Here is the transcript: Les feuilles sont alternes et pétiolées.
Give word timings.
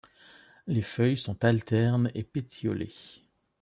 Les 0.65 0.81
feuilles 0.81 1.15
sont 1.15 1.45
alternes 1.45 2.09
et 2.15 2.23
pétiolées. 2.23 2.95